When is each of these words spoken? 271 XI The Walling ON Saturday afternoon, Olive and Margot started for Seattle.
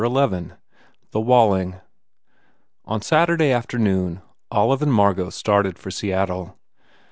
271 0.03 0.49
XI 0.49 0.61
The 1.11 1.19
Walling 1.21 1.75
ON 2.85 3.03
Saturday 3.03 3.51
afternoon, 3.51 4.23
Olive 4.49 4.81
and 4.81 4.91
Margot 4.91 5.29
started 5.29 5.77
for 5.77 5.91
Seattle. 5.91 6.57